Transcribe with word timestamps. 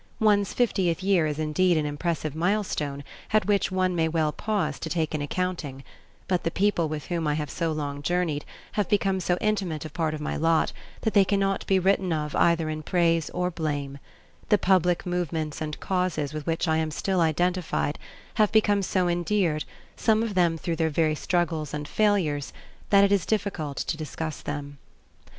One's 0.19 0.51
fiftieth 0.51 1.03
year 1.03 1.27
is 1.27 1.37
indeed 1.37 1.77
an 1.77 1.85
impressive 1.85 2.33
milestone 2.35 3.03
at 3.31 3.45
which 3.45 3.69
one 3.71 3.95
may 3.95 4.07
well 4.07 4.31
pause 4.31 4.79
to 4.79 4.89
take 4.89 5.13
an 5.13 5.21
accounting, 5.21 5.83
but 6.27 6.41
the 6.41 6.49
people 6.49 6.89
with 6.89 7.05
whom 7.05 7.27
I 7.27 7.35
have 7.35 7.51
so 7.51 7.71
long 7.71 8.01
journeyed 8.01 8.43
have 8.71 8.89
become 8.89 9.19
so 9.19 9.37
intimate 9.39 9.85
a 9.85 9.91
part 9.91 10.15
of 10.15 10.19
my 10.19 10.35
lot 10.35 10.73
that 11.01 11.13
they 11.13 11.23
cannot 11.23 11.67
be 11.67 11.77
written 11.77 12.11
of 12.11 12.35
either 12.35 12.67
in 12.67 12.81
praise 12.81 13.29
or 13.29 13.51
blame; 13.51 13.99
the 14.49 14.57
public 14.57 15.05
movements 15.05 15.61
and 15.61 15.79
causes 15.79 16.33
with 16.33 16.47
which 16.47 16.67
I 16.67 16.77
am 16.77 16.89
still 16.89 17.21
identified 17.21 17.99
have 18.41 18.51
become 18.51 18.81
so 18.81 19.07
endeared, 19.07 19.65
some 19.95 20.23
of 20.23 20.33
them 20.33 20.57
through 20.57 20.77
their 20.77 20.89
very 20.89 21.13
struggles 21.13 21.75
and 21.75 21.87
failures, 21.87 22.51
that 22.89 23.03
it 23.03 23.11
is 23.11 23.23
difficult 23.23 23.77
to 23.77 23.97
discuss 23.97 24.41
them. 24.41 24.79